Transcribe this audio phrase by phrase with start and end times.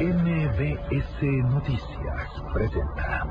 [0.00, 3.26] MBS Noticias presenta.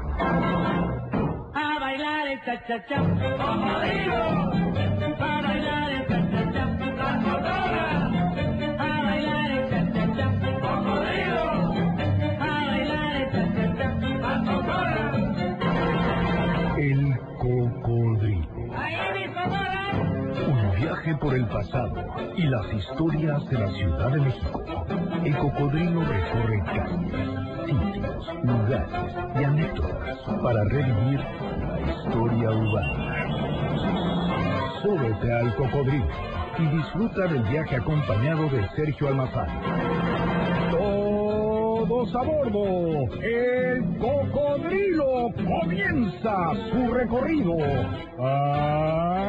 [1.53, 4.15] A bailar el cha-cha-cha, cocodrilo.
[5.17, 6.63] A bailar el cha-cha-cha,
[21.15, 21.95] por el pasado
[22.35, 24.61] y las historias de la Ciudad de México.
[25.23, 27.13] El cocodrilo recorre calles,
[27.65, 33.25] sitios, lugares y anécdotas para revivir la historia urbana.
[34.81, 36.07] Súbete al cocodrilo
[36.59, 39.47] y disfruta del viaje acompañado de Sergio Almazán.
[40.71, 43.13] Todos a bordo.
[43.21, 47.55] El cocodrilo comienza su recorrido.
[48.17, 49.27] ¡Vámonos!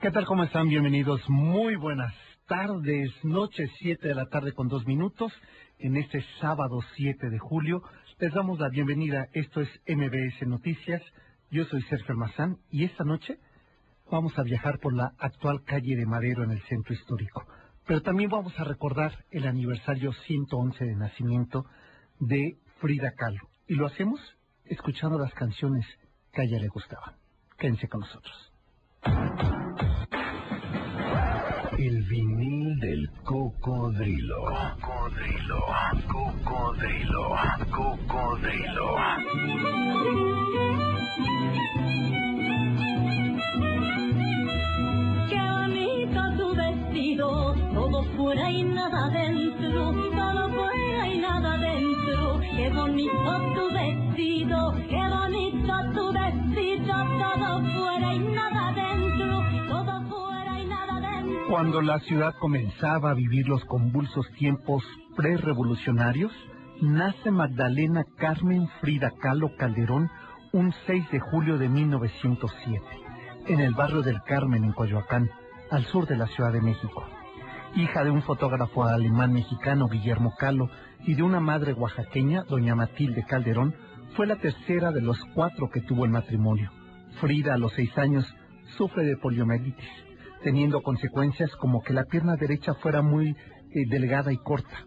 [0.00, 0.26] ¿Qué tal?
[0.26, 0.68] ¿Cómo están?
[0.68, 1.28] Bienvenidos.
[1.28, 2.14] Muy buenas
[2.46, 5.32] tardes, noches 7 de la tarde con dos minutos.
[5.80, 7.82] En este sábado 7 de julio
[8.20, 9.26] les damos la bienvenida.
[9.32, 11.02] Esto es MBS Noticias.
[11.50, 13.40] Yo soy Sergio Almazán y esta noche
[14.08, 17.44] vamos a viajar por la actual calle de Madero en el centro histórico.
[17.84, 21.64] Pero también vamos a recordar el aniversario 111 de nacimiento
[22.20, 23.48] de Frida Kahlo.
[23.66, 24.20] Y lo hacemos
[24.64, 25.84] escuchando las canciones
[26.32, 27.16] que a ella le gustaban.
[27.58, 28.52] Quédense con nosotros.
[31.78, 34.42] El vinil del cocodrilo.
[34.80, 35.64] Cocodrilo.
[36.08, 37.36] Cocodrilo.
[37.70, 38.96] Cocodrilo.
[45.28, 52.40] Qué bonito tu vestido, todo fuera y nada dentro, todo fuera y nada dentro.
[52.56, 55.07] Qué bonito tu vestido, qué
[61.48, 64.84] Cuando la ciudad comenzaba a vivir los convulsos tiempos
[65.16, 66.30] prerevolucionarios,
[66.82, 70.10] nace Magdalena Carmen Frida Kahlo Calderón
[70.52, 72.84] un 6 de julio de 1907,
[73.46, 75.30] en el barrio del Carmen, en Coyoacán,
[75.70, 77.02] al sur de la Ciudad de México.
[77.76, 80.68] Hija de un fotógrafo alemán mexicano, Guillermo Kahlo,
[81.06, 83.74] y de una madre oaxaqueña, doña Matilde Calderón,
[84.16, 86.70] fue la tercera de los cuatro que tuvo el matrimonio.
[87.22, 88.26] Frida, a los seis años,
[88.76, 90.07] sufre de poliomielitis,
[90.42, 94.84] teniendo consecuencias como que la pierna derecha fuera muy eh, delgada y corta.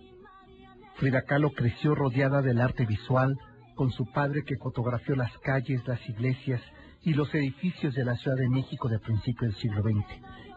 [0.96, 3.38] Frida Kahlo creció rodeada del arte visual,
[3.76, 6.62] con su padre que fotografió las calles, las iglesias
[7.04, 10.06] y los edificios de la Ciudad de México de principios del siglo XX.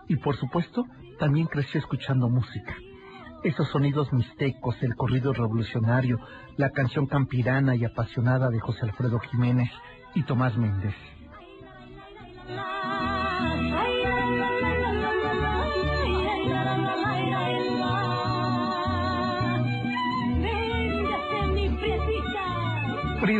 [0.08, 0.86] Y por supuesto,
[1.18, 2.74] también creció escuchando música.
[3.42, 6.18] Esos sonidos mixtecos, el corrido revolucionario,
[6.56, 9.70] la canción campirana y apasionada de José Alfredo Jiménez
[10.14, 10.94] y Tomás Méndez.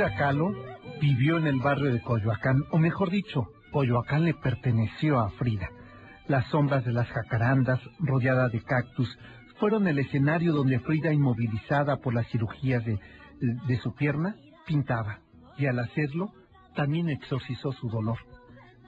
[0.04, 0.53] Frida Kahlo
[1.00, 5.70] vivió en el barrio de Coyoacán, o mejor dicho, Coyoacán le perteneció a Frida.
[6.28, 9.09] Las sombras de las jacarandas, rodeada de cactus,
[9.59, 12.98] fueron el escenario donde Frida, inmovilizada por las cirugías de,
[13.82, 15.20] su pierna, pintaba,
[15.56, 16.32] y al hacerlo,
[16.76, 18.19] también exorcizó su dolor.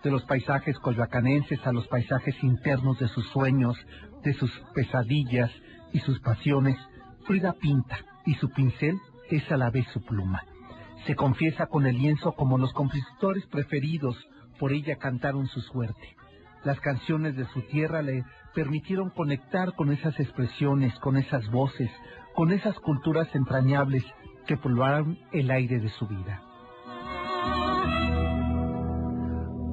[0.05, 3.79] De los paisajes coyoacanenses a los paisajes internos de sus sueños,
[4.23, 5.51] de sus pesadillas
[5.95, 6.77] y sus pasiones,
[7.25, 8.99] Frida pinta, y su pincel
[9.31, 10.43] es a la vez su pluma.
[11.07, 14.17] Se confiesa con el lienzo como los compositores preferidos
[14.59, 16.17] por ella cantaron su suerte.
[16.65, 18.25] Las canciones de su tierra le
[18.55, 21.91] permitieron conectar con esas expresiones, con esas voces,
[22.35, 24.03] con esas culturas entrañables
[24.47, 26.43] que poblaron el aire de su vida.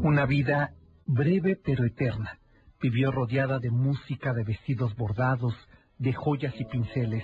[0.04, 0.72] Una vida
[1.08, 2.38] breve pero eterna.
[2.80, 5.56] Vivió rodeada de música, de vestidos bordados,
[5.98, 7.24] de joyas y pinceles,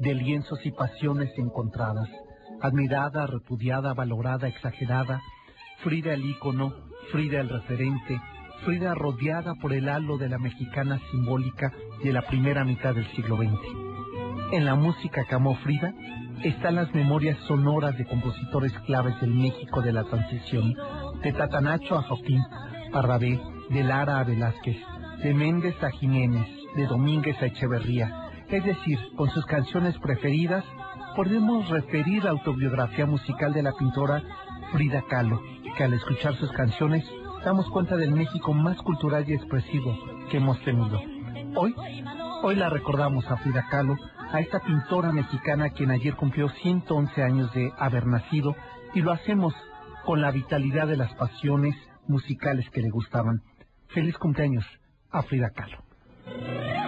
[0.00, 2.08] de lienzos y pasiones encontradas.
[2.66, 5.22] Admirada, repudiada, valorada, exagerada,
[5.82, 6.74] Frida el ícono,
[7.12, 8.20] Frida el referente,
[8.64, 11.72] Frida rodeada por el halo de la mexicana simbólica
[12.02, 14.52] de la primera mitad del siglo XX.
[14.52, 15.94] En la música que Frida
[16.42, 20.74] están las memorias sonoras de compositores claves del México de la transición,
[21.22, 22.42] de Tatanacho a Joaquín
[22.92, 24.76] Pardavé, de Lara a Velázquez,
[25.22, 28.30] de Méndez a Jiménez, de Domínguez a Echeverría.
[28.48, 30.64] Es decir, con sus canciones preferidas,
[31.16, 34.22] podemos referir la autobiografía musical de la pintora
[34.70, 35.42] Frida Kahlo,
[35.76, 37.04] que al escuchar sus canciones
[37.42, 39.96] damos cuenta del México más cultural y expresivo
[40.30, 41.00] que hemos tenido.
[41.54, 41.74] Hoy,
[42.42, 43.96] hoy la recordamos a Frida Kahlo,
[44.30, 48.54] a esta pintora mexicana quien ayer cumplió 111 años de haber nacido
[48.94, 49.54] y lo hacemos
[50.04, 51.74] con la vitalidad de las pasiones
[52.06, 53.40] musicales que le gustaban.
[53.88, 54.66] Feliz cumpleaños
[55.10, 56.85] a Frida Kahlo.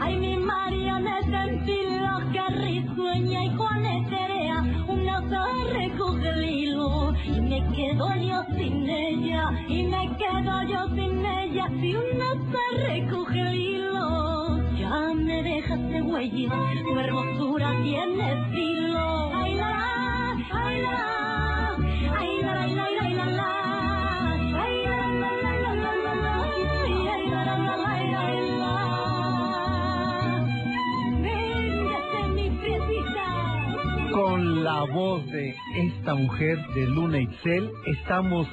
[0.00, 7.12] ay mi marioneta en filo, que risueña y con eterea, una se recoge el hilo,
[7.24, 12.86] y me quedo yo sin ella, y me quedo yo sin ella, si una se
[12.86, 16.50] recoge el hilo, ya me dejaste huella,
[16.84, 21.23] tu hermosura tiene estilo, ay la, ay la.
[34.86, 38.48] Voz de esta mujer de Luna Itzel, estamos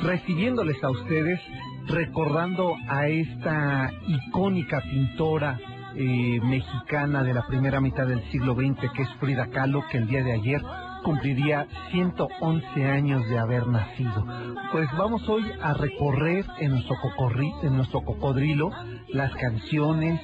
[0.00, 1.40] recibiéndoles a ustedes,
[1.86, 5.58] recordando a esta icónica pintora
[5.96, 10.08] eh, mexicana de la primera mitad del siglo XX, que es Frida Kahlo, que el
[10.08, 10.60] día de ayer
[11.04, 14.26] cumpliría 111 años de haber nacido.
[14.72, 18.70] Pues vamos hoy a recorrer en nuestro, cocorri, en nuestro cocodrilo
[19.10, 20.20] las canciones,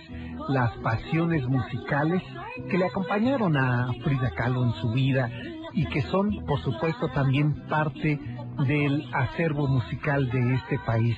[0.48, 2.22] las pasiones musicales
[2.68, 5.30] que le acompañaron a Frida Kahlo en su vida
[5.74, 8.18] y que son, por supuesto, también parte
[8.66, 11.16] del acervo musical de este país,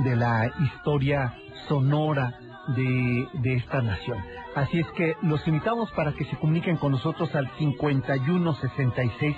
[0.00, 1.34] de la historia
[1.68, 2.34] sonora
[2.76, 4.33] de, de esta nación.
[4.54, 9.36] Así es que los invitamos para que se comuniquen con nosotros al 5166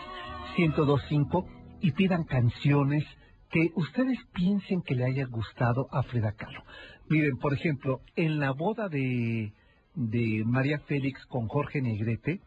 [0.59, 1.47] 1025
[1.81, 3.03] y pidan canciones
[3.51, 6.63] que ustedes piensen que le haya gustado a Frida Kahlo.
[7.09, 9.55] Miren, por ejemplo, en la boda de,
[9.95, 12.41] de María Félix con Jorge Negrete,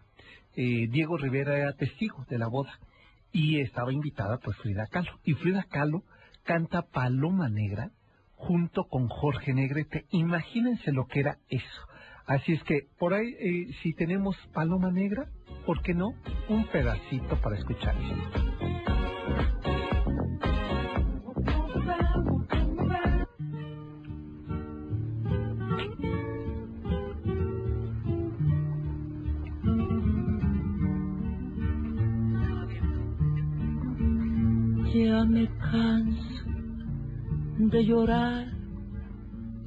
[0.55, 2.71] eh, Diego Rivera era testigo de la boda
[3.31, 5.19] y estaba invitada pues Frida Kahlo.
[5.23, 6.03] Y Frida Kahlo
[6.43, 7.89] canta Paloma Negra
[8.35, 10.05] junto con Jorge Negrete.
[10.11, 11.89] Imagínense lo que era eso.
[12.29, 15.31] Así es que por ahí, eh, si tenemos Paloma Negra,
[15.65, 16.09] ¿por qué no?
[16.47, 17.95] Un pedacito para escuchar.
[34.93, 36.45] Ya me canso
[37.57, 38.45] de llorar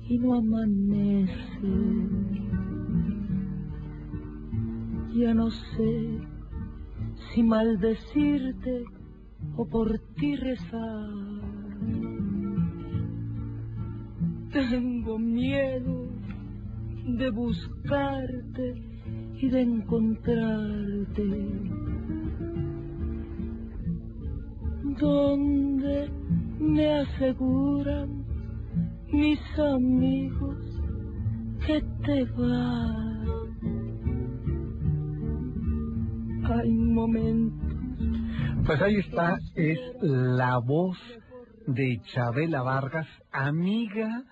[0.08, 2.31] y no amanece.
[5.14, 6.20] Ya no sé
[7.35, 8.85] si maldecirte
[9.56, 11.09] o por ti rezar.
[14.53, 16.06] Tengo miedo
[17.19, 18.75] de buscarte
[19.41, 21.23] y de encontrarte.
[25.03, 26.11] donde
[26.58, 28.25] me aseguran
[29.11, 30.58] mis amigos
[31.67, 33.12] que te vas.
[36.44, 37.73] Hay momentos.
[38.67, 40.99] Pues ahí está, es la voz
[41.67, 44.25] de Chabela Vargas, amiga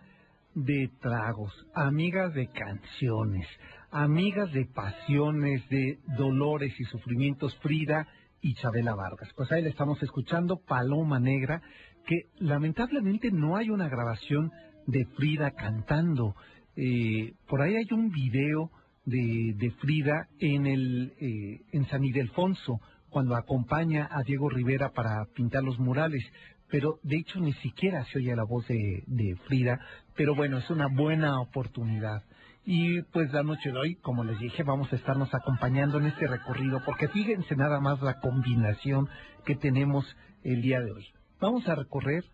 [0.54, 3.46] de tragos, amiga de canciones,
[3.90, 8.08] amigas de pasiones, de dolores y sufrimientos, Frida
[8.40, 9.28] y Chabela Vargas.
[9.36, 11.62] Pues ahí le estamos escuchando Paloma Negra,
[12.06, 14.50] que lamentablemente no hay una grabación
[14.86, 16.34] de Frida cantando.
[16.76, 18.70] Eh, por ahí hay un video
[19.10, 22.80] de, de Frida en, el, eh, en San Ildefonso,
[23.10, 26.24] cuando acompaña a Diego Rivera para pintar los murales.
[26.68, 29.78] Pero de hecho ni siquiera se oye la voz de, de Frida.
[30.16, 32.22] Pero bueno, es una buena oportunidad.
[32.64, 36.26] Y pues la noche de hoy, como les dije, vamos a estarnos acompañando en este
[36.26, 39.08] recorrido, porque fíjense nada más la combinación
[39.44, 40.04] que tenemos
[40.44, 41.06] el día de hoy.
[41.40, 42.24] Vamos a recorrer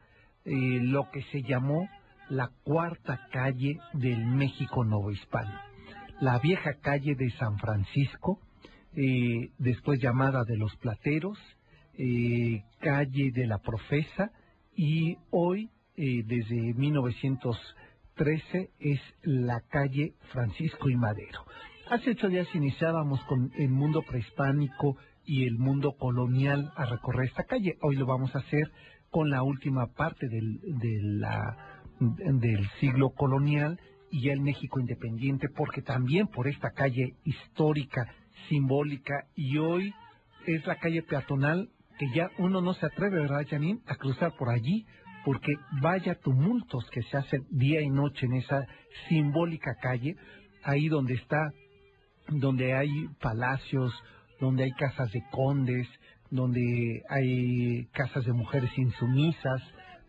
[0.45, 1.89] eh, lo que se llamó
[2.29, 5.53] la cuarta calle del México Novohispano,
[6.21, 8.41] la vieja calle de San Francisco,
[8.95, 11.39] eh, después llamada de los Plateros,
[11.99, 14.31] eh, calle de la Profesa,
[14.75, 21.45] y hoy, eh, desde 1913, es la calle Francisco y Madero.
[21.91, 27.45] Hace ocho días iniciábamos con el mundo prehispánico y el mundo colonial a recorrer esta
[27.45, 27.77] calle.
[27.83, 28.71] Hoy lo vamos a hacer
[29.11, 31.57] con la última parte del, de la,
[32.01, 33.79] del siglo colonial
[34.11, 38.07] y el México independiente, porque también por esta calle histórica,
[38.49, 39.93] simbólica, y hoy
[40.47, 44.51] es la calle peatonal que ya uno no se atreve, ¿verdad, Janine?, a cruzar por
[44.51, 44.87] allí,
[45.25, 48.65] porque vaya tumultos que se hacen día y noche en esa
[49.09, 50.15] simbólica calle,
[50.63, 51.51] ahí donde está,
[52.29, 53.93] donde hay palacios,
[54.41, 55.89] donde hay casas de condes,
[56.31, 59.63] donde hay casas de mujeres insumisas,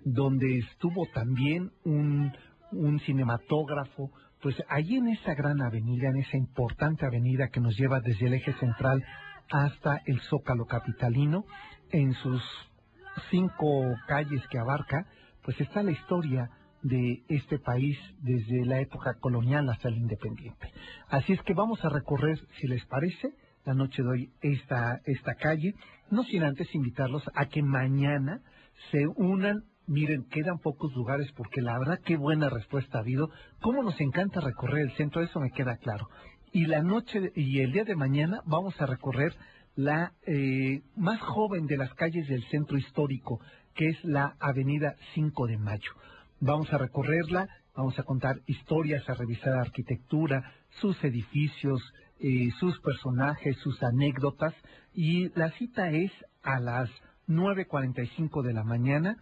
[0.03, 2.31] donde estuvo también un,
[2.71, 7.99] un cinematógrafo, pues allí en esa gran avenida, en esa importante avenida que nos lleva
[7.99, 9.03] desde el eje central
[9.49, 11.45] hasta el Zócalo Capitalino,
[11.91, 12.41] en sus
[13.31, 15.05] cinco calles que abarca,
[15.43, 16.49] pues está la historia
[16.83, 20.71] de este país desde la época colonial hasta el independiente.
[21.09, 23.29] Así es que vamos a recorrer, si les parece,
[23.65, 25.73] la noche de hoy esta, esta calle,
[26.09, 28.41] no sin antes invitarlos a que mañana
[28.91, 29.63] se unan.
[29.87, 33.29] Miren, quedan pocos lugares porque la verdad qué buena respuesta ha habido.
[33.61, 36.09] Cómo nos encanta recorrer el centro, eso me queda claro.
[36.51, 39.33] Y la noche y el día de mañana vamos a recorrer
[39.75, 43.39] la eh, más joven de las calles del centro histórico,
[43.75, 45.91] que es la Avenida 5 de Mayo.
[46.41, 50.51] Vamos a recorrerla, vamos a contar historias, a revisar arquitectura,
[50.81, 51.81] sus edificios,
[52.19, 54.53] eh, sus personajes, sus anécdotas,
[54.93, 56.11] y la cita es
[56.43, 56.89] a las
[57.27, 59.17] 9.45 de la mañana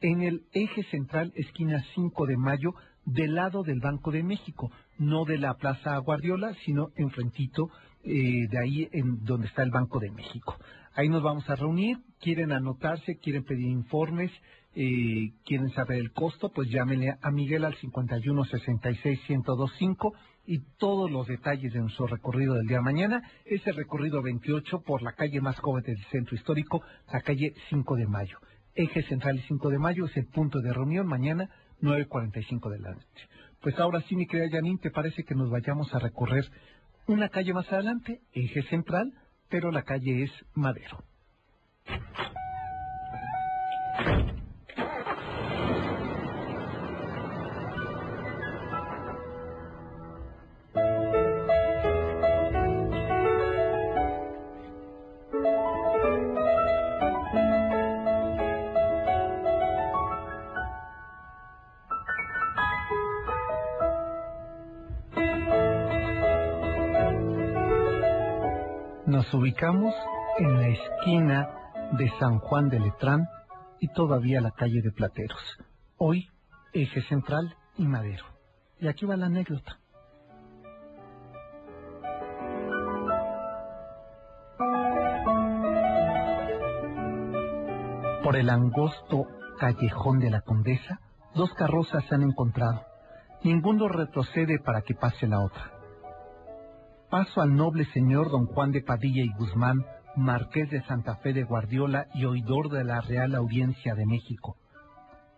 [0.00, 5.24] en el eje central, esquina 5 de Mayo, del lado del Banco de México, no
[5.24, 7.70] de la Plaza Guardiola, sino enfrentito
[8.04, 10.56] eh, de ahí en donde está el Banco de México.
[10.94, 14.30] Ahí nos vamos a reunir, quieren anotarse, quieren pedir informes,
[14.74, 20.14] eh, quieren saber el costo, pues llámenle a Miguel al 51 66 1025
[20.46, 23.22] y todos los detalles de nuestro recorrido del día de mañana.
[23.44, 27.96] Es el recorrido 28 por la calle más joven del centro histórico, la calle 5
[27.96, 28.38] de Mayo.
[28.74, 31.50] Eje central y 5 de Mayo es el punto de reunión mañana
[31.82, 33.28] 9.45 de la noche.
[33.60, 36.44] Pues ahora sí, mi querida Janine, ¿te parece que nos vayamos a recorrer
[37.06, 39.12] una calle más adelante, eje central,
[39.48, 41.04] pero la calle es Madero?
[69.50, 69.92] Ubicamos
[70.38, 71.48] en la esquina
[71.98, 73.26] de San Juan de Letrán
[73.80, 75.40] y todavía la calle de Plateros.
[75.96, 76.28] Hoy,
[76.72, 78.24] eje central y Madero.
[78.78, 79.80] Y aquí va la anécdota.
[88.22, 89.26] Por el angosto
[89.58, 91.00] callejón de la Condesa,
[91.34, 92.82] dos carrozas se han encontrado.
[93.42, 95.79] Ninguno retrocede para que pase la otra.
[97.10, 101.42] Paso al noble señor don Juan de Padilla y Guzmán, marqués de Santa Fe de
[101.42, 104.56] Guardiola y oidor de la Real Audiencia de México.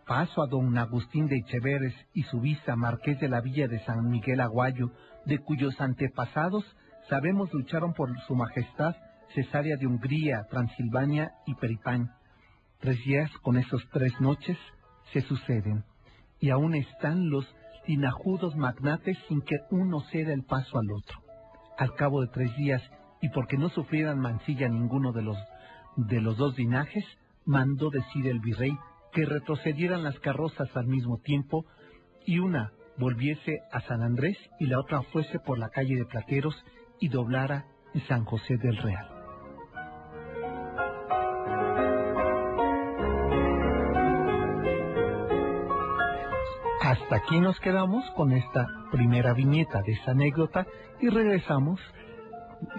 [0.07, 4.11] Paso a don Agustín de Echeveres y su visa, marqués de la Villa de San
[4.11, 4.91] Miguel Aguayo,
[5.25, 6.63] de cuyos antepasados
[7.09, 8.95] sabemos lucharon por su majestad
[9.35, 12.11] cesárea de Hungría, Transilvania y Peripán.
[12.81, 14.59] Tres días con esos tres noches
[15.15, 15.85] se suceden,
[16.39, 17.47] y aún están los
[17.87, 21.22] linajudos magnates sin que uno ceda el paso al otro.
[21.79, 22.83] Al cabo de tres días,
[23.21, 25.39] y porque no sufrieran mancilla ninguno de los,
[25.97, 27.05] de los dos linajes,
[27.45, 28.77] mandó decir el virrey
[29.13, 31.65] que retrocedieran las carrozas al mismo tiempo,
[32.27, 36.55] y una volviese a San Andrés y la otra fuese por la calle de Plateros
[37.01, 39.09] y doblara en San José del Real.
[46.81, 50.67] Hasta aquí nos quedamos con esta primera viñeta de esta anécdota
[51.03, 51.81] y regresamos.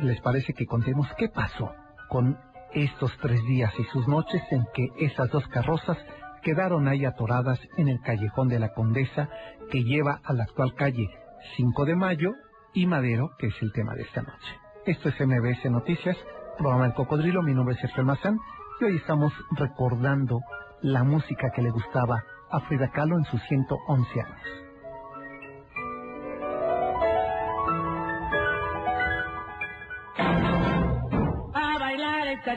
[0.01, 1.72] ¿Les parece que contemos qué pasó
[2.10, 2.39] con
[2.74, 5.98] estos tres días y sus noches en que esas dos carrozas
[6.42, 9.30] quedaron ahí atoradas en el callejón de la Condesa
[9.70, 11.10] que lleva a la actual calle
[11.58, 12.32] 5 de Mayo
[12.74, 14.60] y Madero, que es el tema de esta noche?
[14.86, 16.18] Esto es MBS Noticias,
[16.58, 18.39] programa El Cocodrilo, mi nombre es Sergio Mazán
[18.80, 20.39] y hoy estamos recordando
[20.82, 24.62] la música que le gustaba a Frida Kahlo en sus 111 años.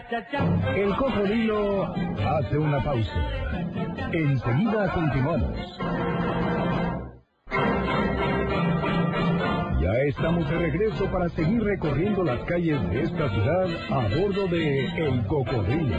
[0.08, 3.12] El cocodrilo hace una pausa.
[4.12, 5.78] Enseguida continuamos.
[9.82, 14.86] Ya estamos de regreso para seguir recorriendo las calles de esta ciudad a bordo de
[14.96, 15.96] El Cocodrilo.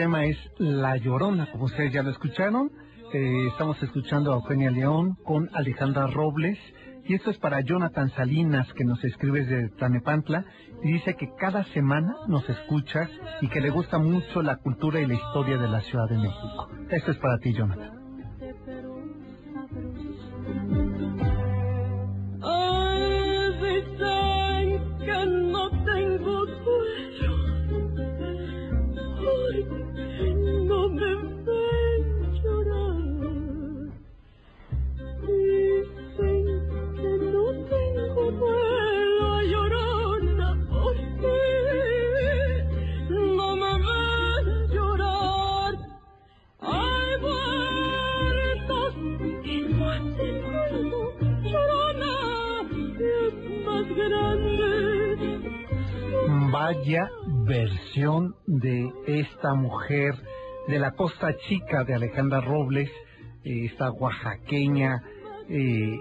[0.00, 2.70] Tema es La Llorona, como ustedes ya lo escucharon.
[3.12, 6.58] Eh, estamos escuchando a Eugenia León con Alejandra Robles.
[7.04, 10.46] Y esto es para Jonathan Salinas, que nos escribe desde Tlanepantla,
[10.82, 13.10] y dice que cada semana nos escuchas
[13.42, 16.70] y que le gusta mucho la cultura y la historia de la Ciudad de México.
[16.88, 18.00] Esto es para ti, Jonathan.
[25.10, 25.49] Dicen
[57.46, 60.14] versión de esta mujer
[60.70, 62.88] de la Costa Chica de Alejandra Robles,
[63.44, 65.02] eh, esta oaxaqueña
[65.48, 65.98] eh,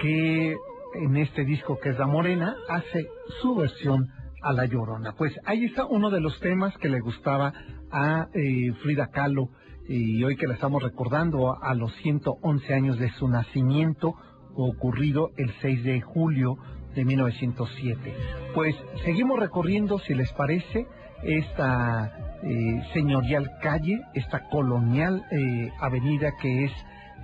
[0.00, 0.56] que
[0.94, 3.06] en este disco que es La Morena hace
[3.42, 4.08] su versión
[4.42, 5.12] a La Llorona.
[5.12, 7.52] Pues ahí está uno de los temas que le gustaba
[7.90, 9.50] a eh, Frida Kahlo
[9.86, 14.14] y hoy que la estamos recordando a los 111 años de su nacimiento
[14.54, 16.56] ocurrido el 6 de julio
[16.94, 18.14] de 1907.
[18.54, 20.86] Pues seguimos recorriendo, si les parece,
[21.22, 26.72] esta eh, señorial calle, esta colonial eh, avenida que es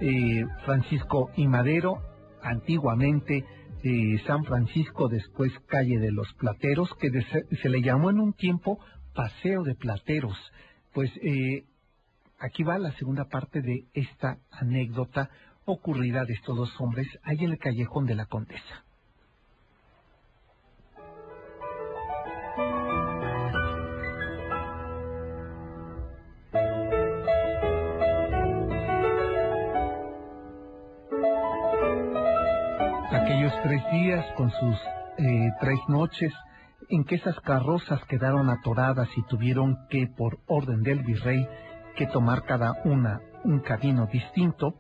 [0.01, 1.99] eh, Francisco y Madero,
[2.43, 3.45] antiguamente
[3.85, 7.11] eh, San Francisco, después calle de los Plateros, que
[7.63, 8.79] se le llamó en un tiempo
[9.15, 10.37] Paseo de Plateros.
[10.93, 11.65] Pues eh,
[12.39, 15.31] aquí va la segunda parte de esta anécdota
[15.65, 18.85] ocurrida de estos dos hombres ahí en el callejón de la Condesa.
[33.43, 34.77] Aquellos tres días con sus
[35.19, 36.33] eh, tres noches
[36.89, 41.49] en que esas carrozas quedaron atoradas y tuvieron que, por orden del virrey,
[41.97, 44.77] que tomar cada una un camino distinto,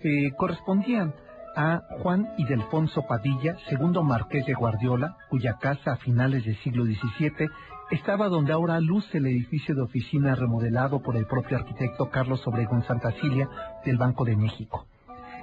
[0.00, 1.14] eh, correspondían
[1.56, 7.48] a Juan Ildefonso Padilla, segundo marqués de Guardiola, cuya casa a finales del siglo XVII
[7.92, 12.82] estaba donde ahora luce el edificio de oficina remodelado por el propio arquitecto Carlos Obregón
[12.82, 13.48] Santacilia
[13.86, 14.86] del Banco de México.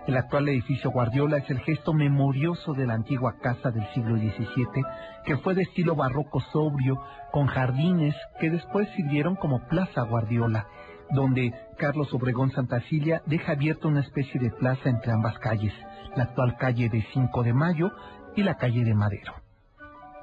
[0.10, 4.84] El actual edificio Guardiola es el gesto memorioso de la antigua casa del siglo XVII,
[5.24, 7.00] que fue de estilo barroco sobrio,
[7.32, 10.66] con jardines que después sirvieron como Plaza Guardiola,
[11.12, 15.74] donde Carlos Obregón Santacilia deja abierta una especie de plaza entre ambas calles,
[16.16, 17.92] la actual calle de 5 de Mayo
[18.36, 19.36] y la calle de Madero.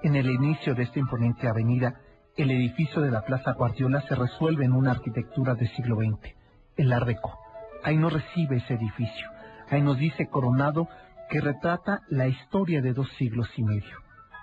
[0.03, 1.95] En el inicio de esta imponente avenida,
[2.37, 6.35] el edificio de la Plaza Guardiola se resuelve en una arquitectura del siglo XX,
[6.77, 7.39] el Arreco.
[7.85, 9.36] Ahí no recibe ese edificio.
[9.71, 10.89] Ahí nos dice Coronado
[11.29, 13.97] que retrata la historia de dos siglos y medio.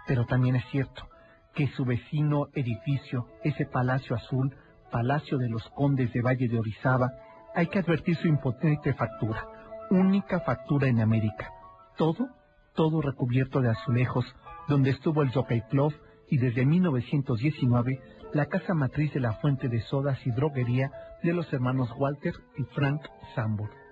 [0.07, 1.07] Pero también es cierto
[1.55, 4.55] que su vecino edificio, ese Palacio Azul,
[4.91, 7.11] Palacio de los Condes de Valle de Orizaba,
[7.55, 9.45] hay que advertir su impotente factura,
[9.89, 11.49] única factura en América.
[11.97, 12.27] Todo,
[12.73, 14.25] todo recubierto de azulejos,
[14.67, 15.93] donde estuvo el Jockey Club
[16.29, 17.99] y desde 1919
[18.33, 22.63] la casa matriz de la fuente de sodas y droguería de los hermanos Walter y
[22.75, 23.01] Frank
[23.35, 23.82] Sambor.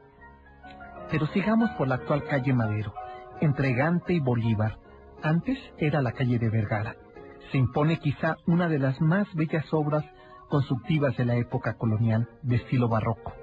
[1.11, 2.93] Pero sigamos por la actual calle Madero,
[3.41, 4.77] entre Gante y Bolívar.
[5.21, 6.95] Antes era la calle de Vergara.
[7.51, 10.05] Se impone quizá una de las más bellas obras
[10.49, 13.33] constructivas de la época colonial, de estilo barroco.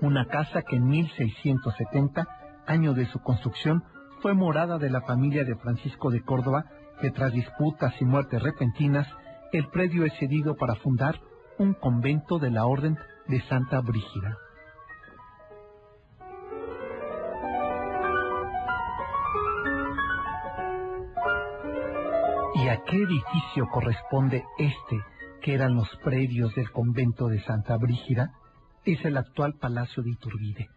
[0.00, 2.26] Una casa que en 1670,
[2.66, 3.84] año de su construcción,
[4.20, 6.64] fue morada de la familia de Francisco de Córdoba,
[7.00, 9.06] que tras disputas y muertes repentinas,
[9.52, 11.20] el predio es cedido para fundar
[11.58, 12.96] un convento de la Orden
[13.28, 14.36] de Santa Brígida.
[22.72, 24.98] A qué edificio corresponde este,
[25.42, 28.32] que eran los predios del convento de Santa Brígida?
[28.86, 30.68] Es el actual Palacio de Iturbide.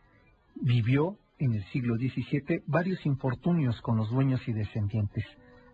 [0.55, 5.23] Vivió en el siglo XVII varios infortunios con los dueños y descendientes,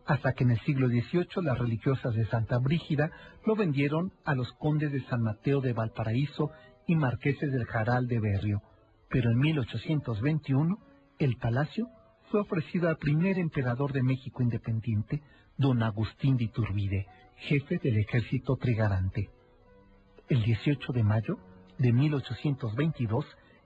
[0.05, 3.10] hasta que en el siglo XVIII las religiosas de Santa Brígida
[3.43, 6.51] lo vendieron a los condes de San Mateo de Valparaíso
[6.86, 8.62] y marqueses del Jaral de Berrio.
[9.10, 10.77] Pero en 1821
[11.17, 11.88] el palacio
[12.29, 15.21] fue ofrecido al primer emperador de México independiente,
[15.62, 17.06] don Agustín de Iturbide,
[17.38, 19.30] jefe del ejército trigarante.
[20.28, 21.38] El 18 de mayo
[21.78, 23.26] de 1822,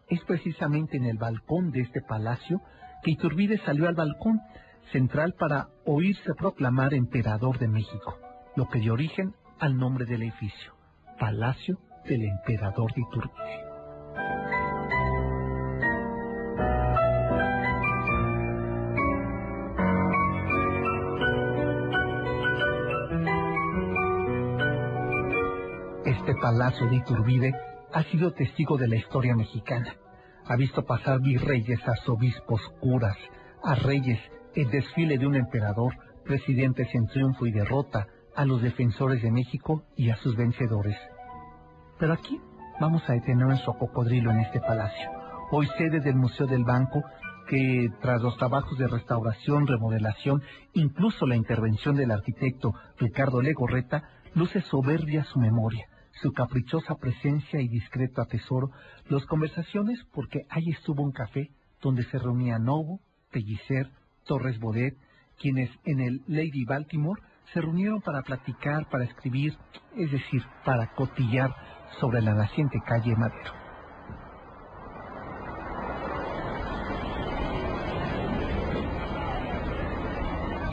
[0.09, 2.61] es precisamente en el balcón de este palacio
[3.01, 4.39] que Iturbide salió al balcón
[4.91, 8.17] central para oírse proclamar emperador de México,
[8.55, 10.75] lo que dio origen al nombre del edificio,
[11.19, 13.74] Palacio del Emperador de Iturbide.
[26.45, 27.55] Palacio de Iturbide
[27.91, 29.95] ha sido testigo de la historia mexicana.
[30.45, 33.17] Ha visto pasar virreyes, arzobispos, curas,
[33.63, 34.19] a reyes,
[34.53, 38.05] el desfile de un emperador, presidentes en triunfo y derrota,
[38.35, 40.95] a los defensores de México y a sus vencedores.
[41.97, 42.39] Pero aquí
[42.79, 45.09] vamos a detener nuestro cocodrilo en este palacio,
[45.49, 47.01] hoy sede del Museo del Banco,
[47.49, 54.03] que tras los trabajos de restauración, remodelación, incluso la intervención del arquitecto Ricardo Legorreta,
[54.35, 55.87] luce soberbia su memoria
[56.21, 58.71] su caprichosa presencia y discreto atesoro
[59.09, 61.51] las conversaciones porque ahí estuvo un café
[61.81, 62.99] donde se reunían Novo,
[63.31, 63.91] Pellicer,
[64.25, 64.97] Torres Bodet,
[65.37, 67.21] quienes en el Lady Baltimore
[67.53, 69.57] se reunieron para platicar, para escribir,
[69.95, 71.53] es decir, para cotillar
[71.99, 73.64] sobre la naciente calle Madero.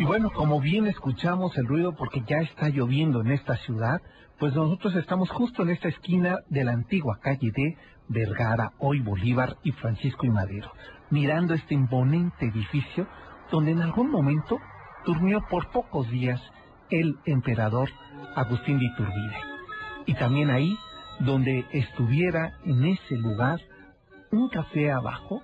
[0.03, 4.03] Y bueno, como bien escuchamos el ruido porque ya está lloviendo en esta ciudad,
[4.37, 7.77] pues nosotros estamos justo en esta esquina de la antigua calle de
[8.09, 10.73] Vergara, hoy Bolívar y Francisco y Madero,
[11.11, 13.07] mirando este imponente edificio
[13.53, 14.59] donde en algún momento
[15.07, 16.43] durmió por pocos días
[16.91, 17.89] el emperador
[18.35, 19.37] Agustín de Iturbide.
[20.07, 20.77] Y también ahí
[21.21, 23.61] donde estuviera en ese lugar
[24.33, 25.43] un café abajo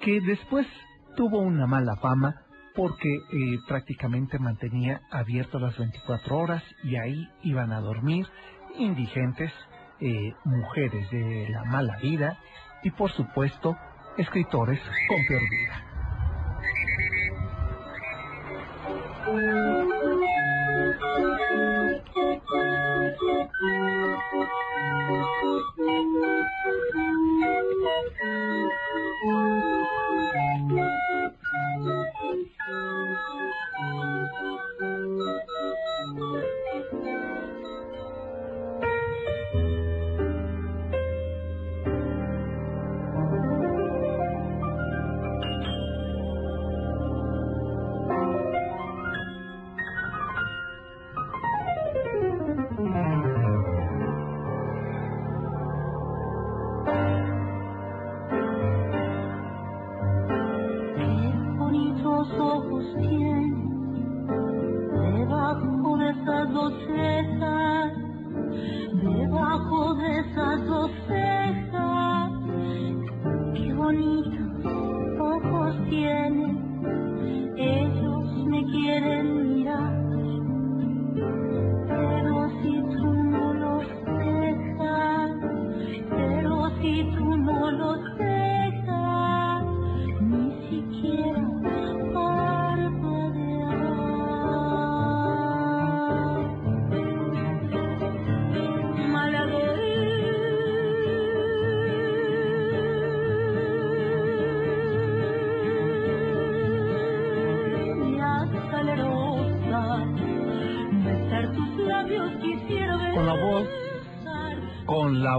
[0.00, 0.66] que después
[1.14, 2.42] tuvo una mala fama
[2.74, 8.26] porque eh, prácticamente mantenía abierto las 24 horas y ahí iban a dormir
[8.76, 9.52] indigentes,
[10.00, 12.38] eh, mujeres de la mala vida
[12.82, 13.76] y por supuesto
[14.16, 15.86] escritores con peor vida.
[24.20, 24.70] La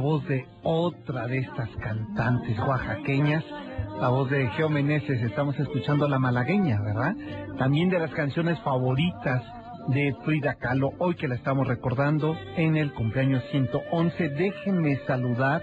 [0.02, 3.46] voz de otra de estas cantantes oaxaqueñas,
[4.00, 7.16] la voz de Geo Meneses, estamos escuchando La Malagueña, ¿verdad?
[7.60, 9.44] También de las canciones favoritas
[9.90, 14.30] de Frida Kahlo, hoy que la estamos recordando en el cumpleaños 111.
[14.30, 15.62] Déjenme saludar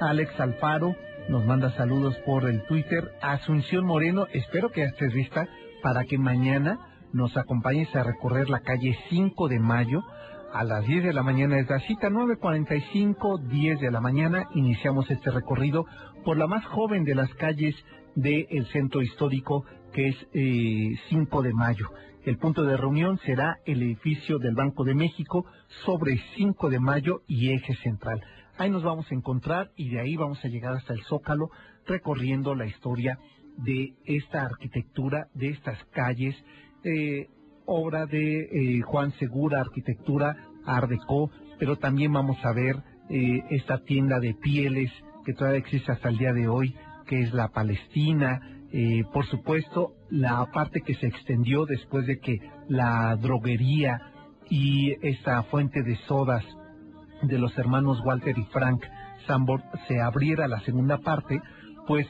[0.00, 0.94] a Alex Alfaro,
[1.28, 3.10] nos manda saludos por el Twitter.
[3.20, 5.48] Asunción Moreno, espero que estés lista
[5.82, 6.78] para que mañana
[7.12, 10.04] nos acompañes a recorrer la calle 5 de mayo
[10.52, 15.10] a las 10 de la mañana es la cita, 9.45, 10 de la mañana, iniciamos
[15.10, 15.86] este recorrido
[16.24, 17.74] por la más joven de las calles
[18.16, 20.16] del centro histórico, que es
[21.08, 21.88] 5 eh, de mayo.
[22.24, 25.46] El punto de reunión será el edificio del Banco de México
[25.84, 28.20] sobre 5 de mayo y eje central.
[28.58, 31.48] Ahí nos vamos a encontrar y de ahí vamos a llegar hasta el Zócalo
[31.86, 33.18] recorriendo la historia
[33.56, 36.36] de esta arquitectura, de estas calles,
[36.84, 37.28] eh,
[37.70, 40.90] obra de eh, Juan Segura, arquitectura Art
[41.58, 42.76] pero también vamos a ver
[43.08, 44.90] eh, esta tienda de pieles
[45.24, 46.74] que todavía existe hasta el día de hoy,
[47.06, 48.40] que es la Palestina,
[48.72, 53.98] eh, por supuesto, la parte que se extendió después de que la droguería
[54.48, 56.44] y esta fuente de sodas
[57.22, 58.82] de los hermanos Walter y Frank
[59.26, 61.40] Sambor se abriera la segunda parte,
[61.86, 62.06] pues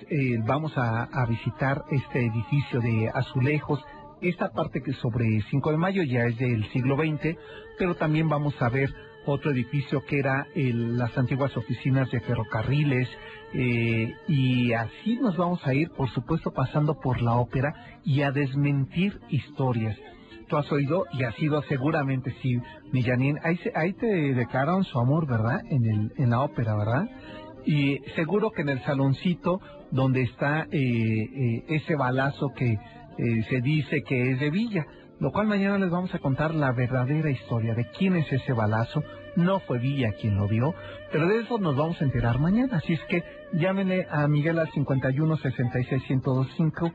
[0.47, 3.81] vamos a visitar este edificio de azulejos.
[4.21, 7.37] Esta parte que sobre 5 de mayo ya es del siglo XX,
[7.79, 8.91] pero también vamos a ver
[9.27, 13.09] otro edificio que era el- las antiguas oficinas de ferrocarriles
[13.53, 17.73] eh, y así nos vamos a ir, por supuesto, pasando por la ópera
[18.05, 19.97] y a desmentir historias.
[20.49, 22.57] Tú has oído y has ido seguramente, sí,
[22.93, 25.61] Millanín, ahí, ahí te declararon su amor, ¿verdad?
[25.71, 27.09] En, el, en la ópera, ¿verdad?
[27.67, 32.77] Y seguro que en el saloncito donde está eh, eh, ese balazo que
[33.21, 34.87] eh, se dice que es de Villa,
[35.21, 39.03] lo cual mañana les vamos a contar la verdadera historia de quién es ese balazo.
[39.37, 40.75] No fue Villa quien lo vio,
[41.13, 42.79] pero de eso nos vamos a enterar mañana.
[42.79, 46.93] Así es que llámenle a Miguel al 51 66 1025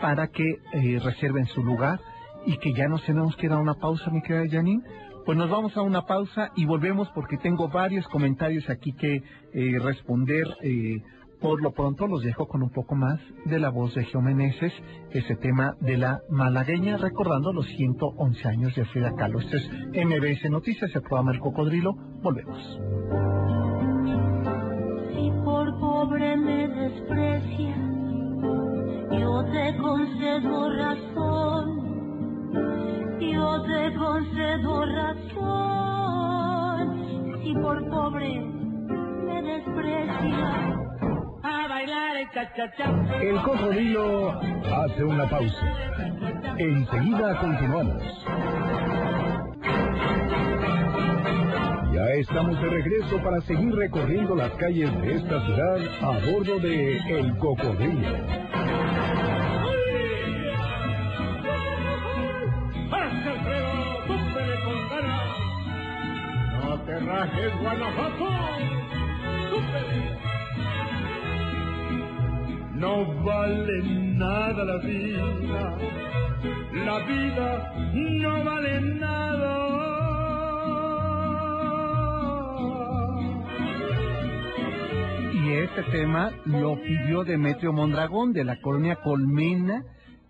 [0.00, 2.00] para que eh, reserven su lugar
[2.46, 4.82] y que ya nos tenemos que ir a una pausa, mi querida Janine.
[5.24, 9.78] Pues nos vamos a una pausa y volvemos porque tengo varios comentarios aquí que eh,
[9.80, 10.46] responder.
[10.62, 10.96] eh,
[11.40, 14.72] por lo pronto los dejo con un poco más de la voz de Geo Meneses,
[15.10, 19.38] ese tema de la malagueña, recordando los 111 años de Frida Kahlo.
[19.40, 21.94] Este es MBS Noticias, el programa El Cocodrilo.
[22.22, 22.58] Volvemos.
[25.14, 27.78] Si por pobre me desprecias,
[29.12, 31.88] yo te concedo razón.
[33.20, 35.78] Yo te concedo razón.
[37.42, 40.87] Si por pobre me desprecias,
[41.78, 42.16] bailar
[43.20, 45.66] el cocodrilo hace una pausa.
[46.58, 48.02] Enseguida continuamos.
[51.94, 56.96] Ya estamos de regreso para seguir recorriendo las calles de esta ciudad a bordo de
[56.96, 58.18] El Cocodrilo.
[66.64, 68.28] ¡No te rajes, Guanajuato!
[72.78, 73.82] No vale
[74.14, 75.78] nada la vida,
[76.86, 79.58] la vida no vale nada.
[85.32, 89.82] Y este tema lo pidió Demetrio Mondragón de la colonia Colmena,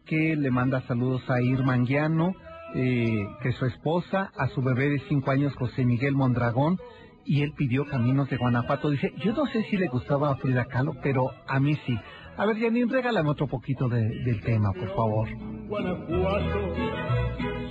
[0.07, 2.33] que le manda saludos a Irma Anguiano,
[2.75, 6.79] eh, que es su esposa, a su bebé de cinco años, José Miguel Mondragón,
[7.27, 8.89] y él pidió Caminos de Guanajuato.
[8.89, 11.99] Dice, yo no sé si le gustaba a Frida Kahlo, pero a mí sí.
[12.39, 15.29] A ver, Janine, regálame otro poquito de- del tema, por favor.
[15.69, 16.75] Guanajuato,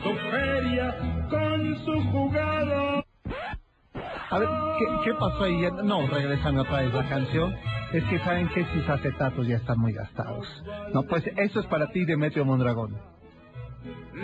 [0.04, 0.96] su feria
[1.30, 3.04] con su jugado.
[4.30, 5.66] A ver, ¿qué, qué pasó ahí?
[5.84, 7.56] No, regresame otra vez la canción.
[7.94, 10.46] Es que saben que sus acetatos ya están muy gastados.
[10.94, 12.98] No, pues eso es para ti, Demetrio Mondragón.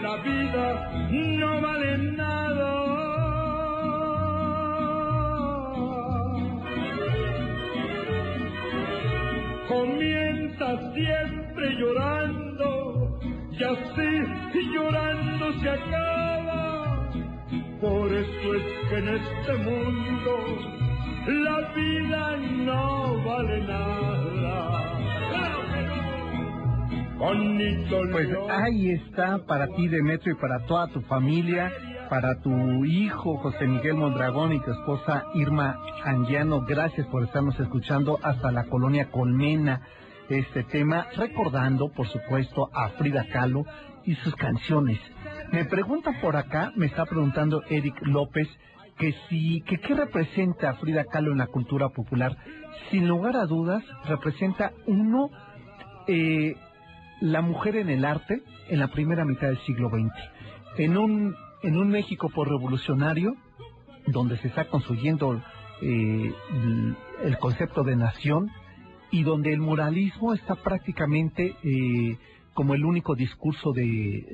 [0.01, 3.02] La vida no vale nada.
[11.83, 13.19] Llorando
[13.51, 17.09] y así llorando se acaba.
[17.81, 20.33] Por eso es que en este mundo
[21.27, 24.83] la vida no vale nada.
[28.11, 31.71] Pues ahí está para ti, Demetrio, y para toda tu familia,
[32.09, 36.65] para tu hijo José Miguel Mondragón y tu esposa Irma Anguiano.
[36.65, 39.81] Gracias por estarnos escuchando hasta la colonia Colmena.
[40.29, 43.65] Este tema, recordando, por supuesto, a Frida Kahlo
[44.05, 44.99] y sus canciones.
[45.51, 48.47] Me pregunta por acá, me está preguntando Eric López,
[48.97, 52.37] que si, que qué representa Frida Kahlo en la cultura popular.
[52.89, 55.29] Sin lugar a dudas, representa uno,
[56.07, 56.55] eh,
[57.19, 60.79] la mujer en el arte en la primera mitad del siglo XX.
[60.79, 63.35] En un, en un México por revolucionario,
[64.07, 65.41] donde se está construyendo
[65.81, 68.49] eh, el, el concepto de nación
[69.13, 72.17] y donde el moralismo está prácticamente eh,
[72.55, 74.25] como el único discurso de eh,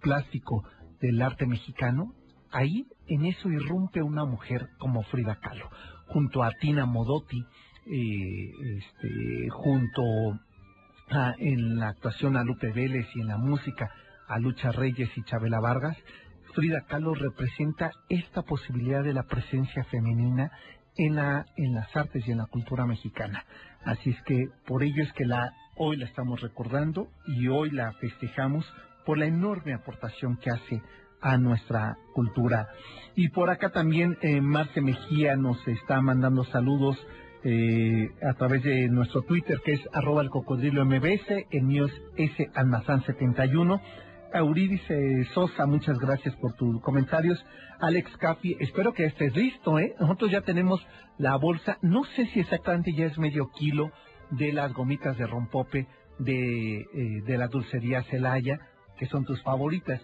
[0.00, 0.62] plástico
[1.00, 2.14] del arte mexicano,
[2.52, 5.68] ahí en eso irrumpe una mujer como Frida Kahlo,
[6.06, 7.40] junto a Tina Modotti,
[7.86, 10.02] eh, este, junto
[11.10, 13.90] a, en la actuación a Lupe Vélez y en la música
[14.28, 15.96] a Lucha Reyes y Chabela Vargas,
[16.54, 20.52] Frida Kahlo representa esta posibilidad de la presencia femenina
[20.98, 23.44] en, la, en las artes y en la cultura mexicana.
[23.84, 27.92] Así es que por ello es que la, hoy la estamos recordando y hoy la
[27.94, 28.66] festejamos
[29.06, 30.82] por la enorme aportación que hace
[31.20, 32.68] a nuestra cultura.
[33.14, 36.98] Y por acá también eh, Marce Mejía nos está mandando saludos
[37.44, 41.92] eh, a través de nuestro Twitter que es arroba el cocodrilo mbs, el mío es
[42.16, 43.80] S Almazán 71.
[44.32, 47.42] Eurídice Sosa, muchas gracias por tus comentarios.
[47.80, 49.94] Alex Cafi, espero que estés listo, ¿eh?
[49.98, 50.86] Nosotros ya tenemos
[51.16, 53.90] la bolsa, no sé si exactamente ya es medio kilo
[54.30, 55.86] de las gomitas de rompope
[56.18, 58.58] de, eh, de la dulcería Celaya,
[58.98, 60.00] que son tus favoritas.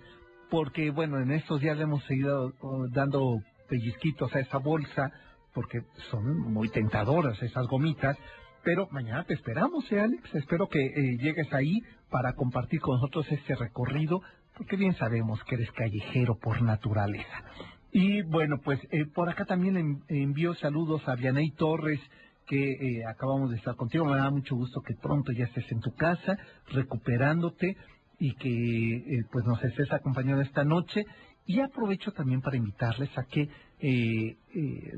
[0.50, 5.10] Porque, bueno, en estos días le hemos seguido oh, dando pellizquitos a esa bolsa,
[5.52, 8.16] porque son muy tentadoras esas gomitas.
[8.62, 10.34] Pero mañana te esperamos, ¿eh, Alex?
[10.34, 11.82] Espero que eh, llegues ahí
[12.14, 14.22] para compartir con nosotros este recorrido,
[14.56, 17.42] porque bien sabemos que eres callejero por naturaleza.
[17.90, 21.98] Y bueno, pues eh, por acá también envío saludos a Vianey Torres,
[22.46, 24.04] que eh, acabamos de estar contigo.
[24.04, 27.76] Me da mucho gusto que pronto ya estés en tu casa, recuperándote
[28.20, 31.04] y que eh, pues nos estés acompañando esta noche.
[31.46, 33.48] Y aprovecho también para invitarles a que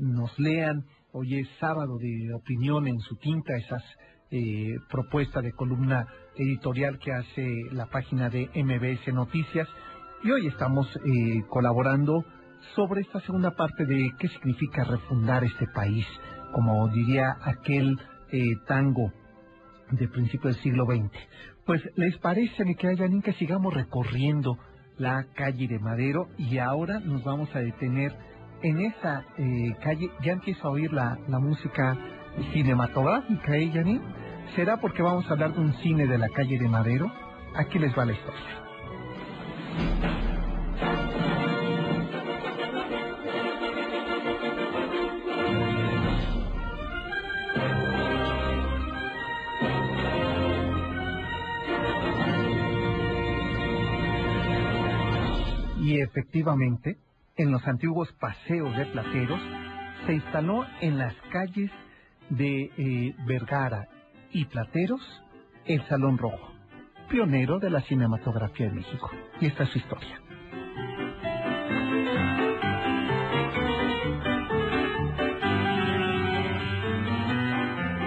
[0.01, 0.85] nos lean.
[1.13, 3.83] Hoy es sábado de opinión en su tinta, esas
[4.89, 9.67] propuestas de columna editorial que hace la página de MBS Noticias.
[10.23, 10.87] Y hoy estamos
[11.49, 12.25] colaborando
[12.75, 16.05] sobre esta segunda parte de qué significa refundar este país
[16.51, 17.99] como diría aquel
[18.31, 19.11] eh, tango
[19.91, 21.11] de principio del siglo XX.
[21.65, 24.57] Pues, ¿les parece, mi querida Janine, que sigamos recorriendo
[24.97, 28.13] la calle de Madero y ahora nos vamos a detener
[28.63, 30.09] en esa eh, calle?
[30.23, 31.97] Ya empiezo a oír la, la música
[32.53, 34.01] cinematográfica, ¿eh, Janine?
[34.55, 37.11] ¿Será porque vamos a hablar de un cine de la calle de Madero?
[37.55, 38.41] Aquí les va la historia.
[55.79, 56.97] Y efectivamente,
[57.37, 59.39] en los antiguos paseos de plateros,
[60.05, 61.71] se instaló en las calles
[62.29, 63.87] de eh, Vergara
[64.31, 65.01] y Plateros
[65.65, 66.51] el Salón Rojo,
[67.09, 69.11] pionero de la cinematografía de México.
[69.41, 70.21] Y esta es su historia.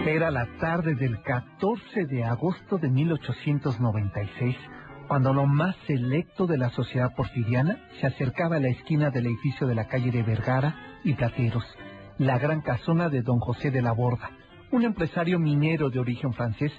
[0.07, 4.57] Era la tarde del 14 de agosto de 1896
[5.07, 9.67] cuando lo más selecto de la sociedad porfiriana se acercaba a la esquina del edificio
[9.67, 11.65] de la calle de Vergara y Plateros,
[12.21, 14.29] la gran casona de don José de la Borda,
[14.73, 16.71] un empresario minero de origen francés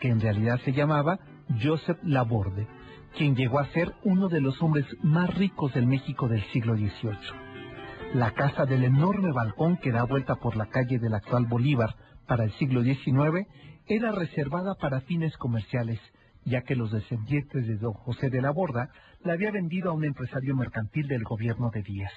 [0.00, 1.18] que en realidad se llamaba
[1.62, 2.66] Joseph Laborde,
[3.14, 8.14] quien llegó a ser uno de los hombres más ricos del México del siglo XVIII.
[8.14, 11.94] La casa del enorme balcón que da vuelta por la calle del actual Bolívar
[12.26, 13.46] para el siglo XIX
[13.88, 16.00] era reservada para fines comerciales
[16.46, 18.88] ya que los descendientes de don José de la Borda
[19.24, 22.12] la había vendido a un empresario mercantil del gobierno de Díaz.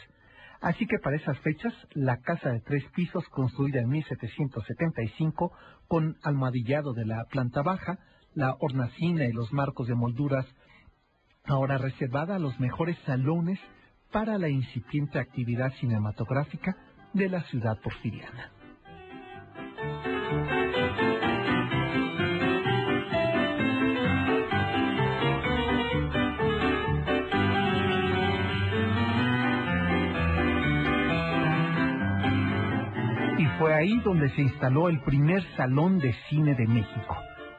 [0.61, 5.51] Así que para esas fechas, la casa de tres pisos, construida en 1775,
[5.87, 7.97] con almohadillado de la planta baja,
[8.33, 10.45] la hornacina y los marcos de molduras,
[11.45, 13.59] ahora reservada a los mejores salones
[14.11, 16.75] para la incipiente actividad cinematográfica
[17.13, 18.51] de la ciudad porfiriana.
[33.59, 37.17] Fue ahí donde se instaló el primer salón de cine de México.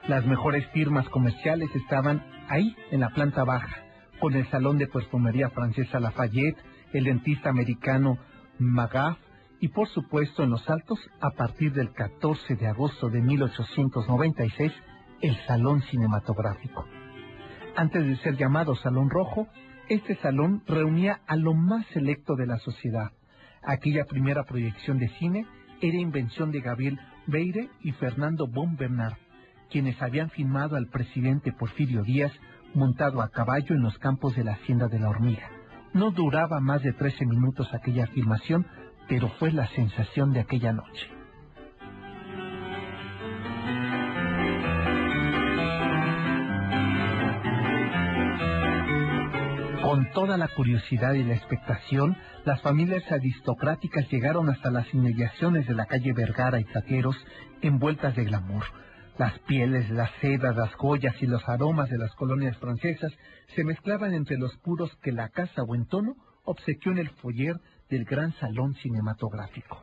[0.08, 3.76] Las mejores firmas comerciales estaban ahí, en la planta baja,
[4.18, 6.56] con el salón de perfumería francesa Lafayette,
[6.94, 8.16] el dentista americano
[8.58, 9.18] Magaf
[9.60, 14.72] y por supuesto en los altos, a partir del 14 de agosto de 1896,
[15.20, 16.86] el Salón Cinematográfico.
[17.76, 19.48] Antes de ser llamado Salón Rojo,
[19.90, 23.12] este salón reunía a lo más selecto de la sociedad.
[23.62, 25.46] Aquella primera proyección de cine
[25.80, 29.14] era invención de Gabriel Beire y Fernando Bon Bernard,
[29.70, 32.32] quienes habían filmado al presidente Porfirio Díaz
[32.74, 35.48] montado a caballo en los campos de la hacienda de la hormiga.
[35.92, 38.66] No duraba más de 13 minutos aquella filmación,
[39.08, 41.19] pero fue la sensación de aquella noche.
[49.90, 55.74] Con toda la curiosidad y la expectación, las familias aristocráticas llegaron hasta las inmediaciones de
[55.74, 57.16] la calle Vergara y Taqueros
[57.60, 58.62] envueltas de glamour.
[59.18, 63.12] Las pieles, las sedas, las joyas y los aromas de las colonias francesas
[63.56, 66.14] se mezclaban entre los puros que la casa Buentono
[66.44, 67.56] obsequió en el foyer
[67.88, 69.82] del gran salón cinematográfico.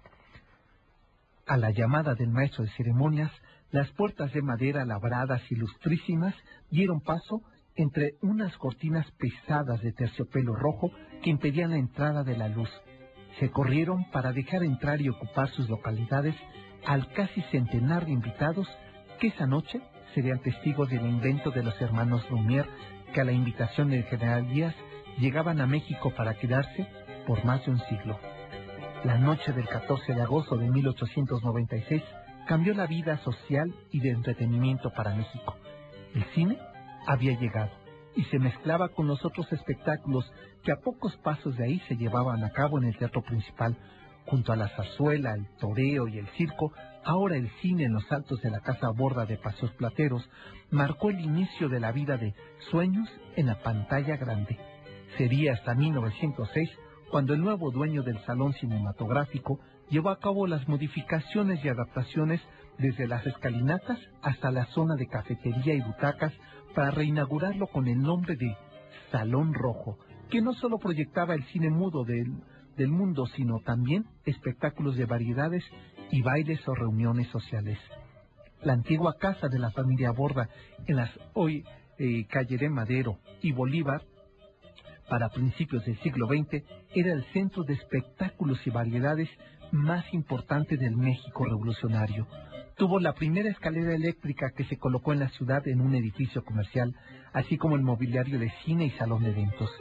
[1.48, 3.32] A la llamada del maestro de ceremonias,
[3.72, 6.34] las puertas de madera labradas y lustrísimas
[6.70, 7.42] dieron paso
[7.78, 10.92] entre unas cortinas pesadas de terciopelo rojo
[11.24, 12.70] que impedían la entrada de la luz.
[13.40, 16.36] Se corrieron para dejar entrar y ocupar sus localidades
[16.86, 18.68] al casi centenar de invitados
[19.20, 19.82] que esa noche
[20.16, 22.68] serían testigos del invento de los hermanos Lumière
[23.14, 24.76] que a la invitación del general Díaz
[25.20, 26.88] llegaban a México para quedarse
[27.26, 28.20] por más de un siglo.
[29.04, 32.02] La noche del 14 de agosto de 1896
[32.48, 35.56] cambió la vida social y de entretenimiento para México.
[36.16, 36.58] El cine
[37.08, 37.72] había llegado
[38.16, 40.30] y se mezclaba con los otros espectáculos
[40.64, 43.78] que a pocos pasos de ahí se llevaban a cabo en el teatro principal,
[44.26, 46.74] junto a la zarzuela, el toreo y el circo.
[47.06, 50.28] Ahora el cine en los altos de la casa borda de Paseos Plateros
[50.72, 52.34] marcó el inicio de la vida de
[52.72, 54.58] Sueños en la pantalla grande.
[55.18, 56.70] Sería hasta 1906
[57.12, 62.42] cuando el nuevo dueño del salón cinematográfico llevó a cabo las modificaciones y adaptaciones
[62.78, 66.34] desde las escalinatas hasta la zona de cafetería y butacas
[66.78, 68.56] para reinaugurarlo con el nombre de
[69.12, 69.98] Salón Rojo,
[70.30, 75.64] que no solo proyectaba el cine mudo del, mundo, sino también espectáculos de variedades
[76.12, 77.80] y bailes o reuniones sociales.
[78.62, 80.50] La antigua casa de la familia Borda
[80.86, 81.66] en las hoy
[81.98, 84.04] eh, calle de Madero y Bolívar
[85.10, 86.64] para principios del siglo XX
[86.94, 89.30] era el centro de espectáculos y variedades
[89.72, 92.28] más importante del México revolucionario.
[92.78, 96.94] Tuvo la primera escalera eléctrica que se colocó en la ciudad en un edificio comercial,
[97.34, 99.72] así como el mobiliario de cine y salón de eventos.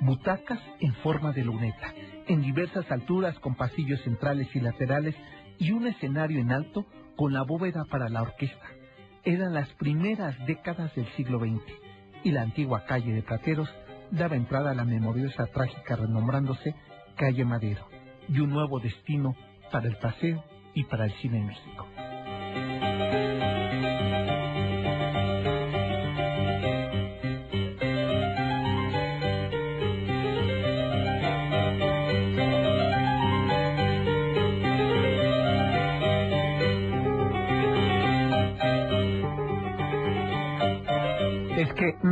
[0.00, 1.92] Butacas en forma de luneta,
[2.26, 5.14] en diversas alturas con pasillos centrales y laterales
[5.58, 8.66] y un escenario en alto con la bóveda para la orquesta.
[9.22, 11.60] Eran las primeras décadas del siglo XX
[12.24, 13.68] y la antigua calle de Plateros
[14.12, 16.74] daba entrada a la memoriosa trágica renombrándose
[17.16, 17.86] Calle Madero
[18.30, 19.36] y un nuevo destino
[19.70, 20.42] para el paseo
[20.72, 21.86] y para el cine en México.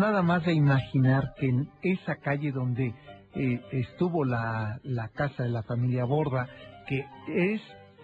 [0.04, 2.94] Nada más de imaginar que en esa calle donde
[3.34, 6.46] eh, estuvo la, la casa de la familia Borda,
[6.86, 7.62] que es,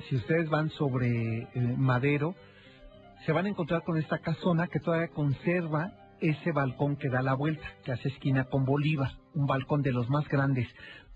[0.08, 2.34] si ustedes van sobre eh, Madero,
[3.26, 5.92] se van a encontrar con esta casona que todavía conserva
[6.22, 10.08] ese balcón que da la vuelta, que hace esquina con Bolívar, un balcón de los
[10.08, 10.68] más grandes,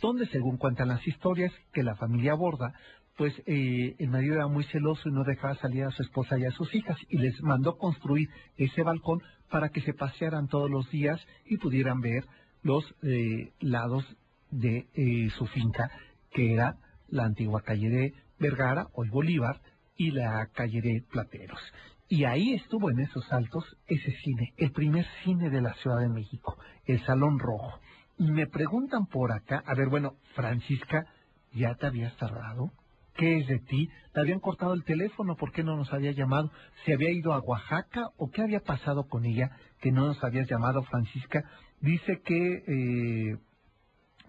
[0.03, 2.75] donde según cuentan las historias, que la familia Borda,
[3.17, 6.45] pues eh, el marido era muy celoso y no dejaba salir a su esposa y
[6.45, 8.29] a sus hijas, y les mandó construir
[8.59, 12.25] ese balcón para que se pasearan todos los días y pudieran ver
[12.63, 14.05] los eh, lados
[14.51, 15.91] de eh, su finca,
[16.33, 16.77] que era
[17.09, 19.61] la antigua calle de Vergara, hoy Bolívar,
[19.97, 21.61] y la calle de Plateros.
[22.09, 26.09] Y ahí estuvo en esos altos ese cine, el primer cine de la Ciudad de
[26.09, 27.81] México, el Salón Rojo.
[28.19, 31.07] Y me preguntan por acá, a ver, bueno, Francisca,
[31.53, 32.71] ¿ya te habías cerrado?
[33.17, 33.89] ¿Qué es de ti?
[34.13, 35.37] ¿Te habían cortado el teléfono?
[35.37, 36.51] ¿Por qué no nos había llamado?
[36.85, 38.09] ¿Se había ido a Oaxaca?
[38.17, 39.51] ¿O qué había pasado con ella
[39.81, 41.45] que no nos habías llamado, Francisca?
[41.81, 43.37] Dice que, eh,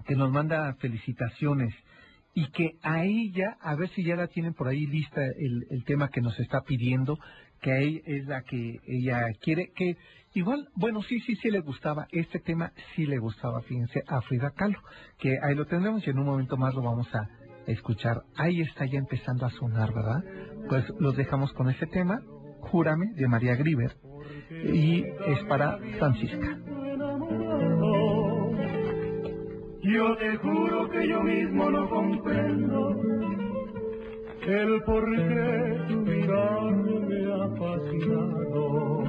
[0.05, 1.73] que nos manda felicitaciones
[2.35, 5.83] y que a ella, a ver si ya la tienen por ahí lista el, el
[5.85, 7.17] tema que nos está pidiendo,
[7.61, 9.97] que a ella es la que ella quiere, que
[10.35, 14.51] igual, bueno, sí, sí, sí le gustaba, este tema sí le gustaba, fíjense, a Frida
[14.51, 14.79] Kahlo,
[15.17, 18.23] que ahí lo tendremos y en un momento más lo vamos a escuchar.
[18.35, 20.23] Ahí está ya empezando a sonar, ¿verdad?
[20.69, 22.21] Pues los dejamos con ese tema,
[22.61, 23.95] Júrame, de María Griver,
[24.49, 26.57] y es para Francisca.
[29.81, 32.95] Yo te juro que yo mismo no comprendo
[34.47, 39.05] el por qué tu mirar me ha fascinado.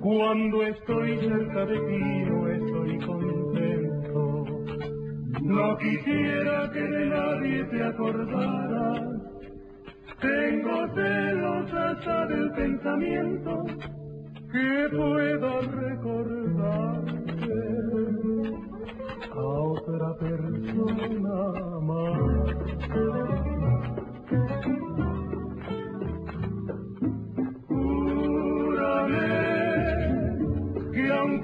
[0.00, 3.43] Cuando estoy cerca de ti no estoy contento.
[5.44, 9.02] No quisiera que de nadie te acordaras.
[10.18, 13.64] Tengo celos hasta del pensamiento
[14.50, 17.04] que pueda recordarte
[19.34, 22.54] a otra persona más.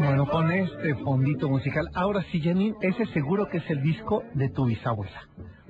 [0.01, 4.49] Bueno, con este fondito musical, ahora sí, Janine, ese seguro que es el disco de
[4.49, 5.29] tu bisabuela.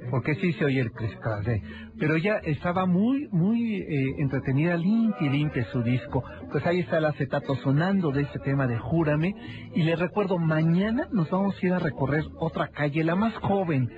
[0.08, 1.60] Porque sí se oye el crescrasé.
[1.98, 3.86] Pero ella estaba muy, muy eh,
[4.18, 6.22] entretenida, limpia y limpia su disco.
[6.52, 9.34] Pues ahí está el acetato sonando de este tema de Júrame.
[9.74, 13.90] Y les recuerdo, mañana nos vamos a ir a recorrer otra calle, la más joven,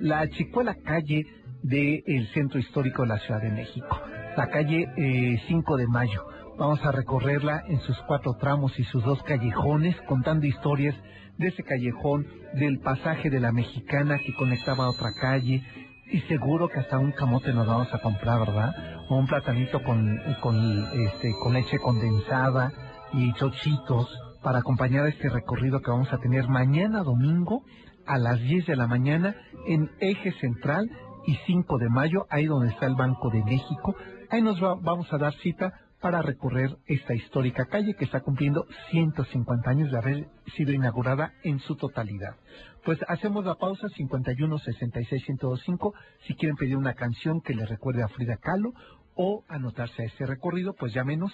[0.00, 1.26] la chicuela calle
[1.62, 4.00] del centro histórico de la Ciudad de México.
[4.38, 6.24] La calle eh, 5 de Mayo.
[6.60, 10.94] Vamos a recorrerla en sus cuatro tramos y sus dos callejones, contando historias
[11.38, 15.64] de ese callejón, del pasaje de la mexicana que conectaba a otra calle,
[16.12, 18.74] y seguro que hasta un camote nos vamos a comprar, ¿verdad?
[19.08, 22.70] O un platanito con, con, este, con leche condensada
[23.14, 27.64] y chochitos para acompañar este recorrido que vamos a tener mañana domingo
[28.06, 29.34] a las 10 de la mañana
[29.66, 30.90] en Eje Central
[31.26, 33.96] y 5 de mayo, ahí donde está el Banco de México.
[34.28, 39.70] Ahí nos vamos a dar cita para recorrer esta histórica calle que está cumpliendo 150
[39.70, 42.36] años de haber sido inaugurada en su totalidad.
[42.84, 45.94] Pues hacemos la pausa 51 66 1025
[46.26, 48.72] si quieren pedir una canción que les recuerde a Frida Kahlo
[49.14, 51.32] o anotarse a este recorrido, pues llámenos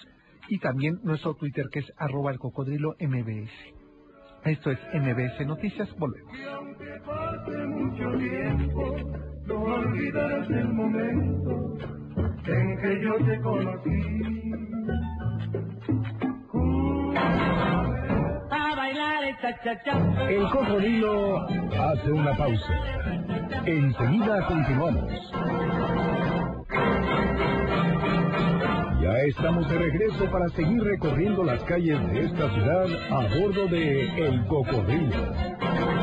[0.49, 3.51] y también nuestro Twitter que es arroba el cocodrilo MBS.
[4.43, 6.33] Esto es MBS Noticias, volvemos.
[9.45, 12.06] no olvidarás el momento
[12.47, 14.01] en que yo te conocí.
[18.49, 19.17] A bailar
[20.29, 22.73] el cocodrilo hace una pausa.
[23.65, 25.33] Enseguida continuamos.
[29.01, 34.27] Ya estamos de regreso para seguir recorriendo las calles de esta ciudad a bordo de
[34.27, 35.96] El Cocodrilo.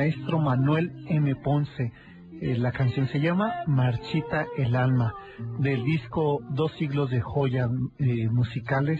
[0.00, 1.34] Maestro Manuel M.
[1.36, 1.92] Ponce.
[2.40, 5.12] Eh, la canción se llama Marchita el alma,
[5.58, 8.98] del disco Dos siglos de joyas eh, musicales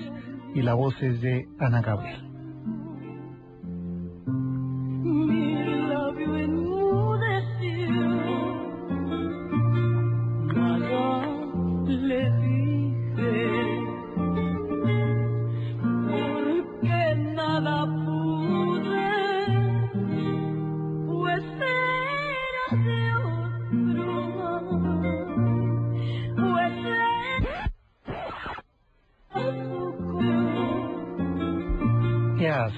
[0.55, 2.29] y la voz es de Ana Gabriel.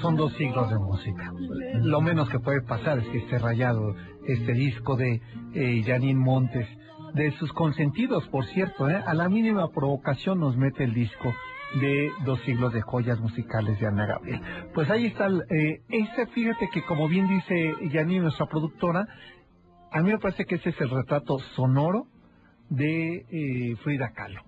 [0.00, 1.32] Son dos siglos de música.
[1.82, 3.94] Lo menos que puede pasar es que esté rayado
[4.26, 5.20] este disco de
[5.54, 6.68] eh, Janine Montes,
[7.14, 9.02] de sus consentidos, por cierto, ¿eh?
[9.06, 11.32] a la mínima provocación nos mete el disco
[11.80, 14.40] de dos siglos de joyas musicales de Ana Gabriel.
[14.74, 19.06] Pues ahí está, eh, ese, fíjate que como bien dice Janine, nuestra productora,
[19.90, 22.06] a mí me parece que ese es el retrato sonoro
[22.70, 24.42] de eh, Frida Kahlo,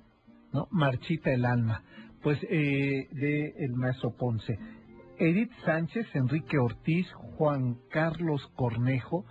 [0.52, 0.68] ¿no?
[0.70, 1.82] Marchita el alma,
[2.22, 4.58] pues eh, de el maestro Ponce.
[5.18, 9.24] Edith Sánchez, Enrique Ortiz, Juan Carlos Cornejo,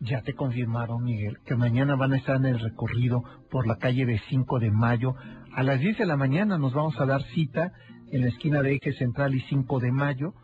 [0.00, 4.06] ya te confirmaron, Miguel, que mañana van a estar en el recorrido por la calle
[4.06, 5.14] de 5 de mayo.
[5.54, 7.72] A las 10 de la mañana nos vamos a dar cita
[8.10, 10.34] en la esquina de Eje Central y 5 de mayo,